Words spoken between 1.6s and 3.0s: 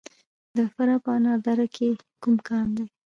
کې کوم کان دی؟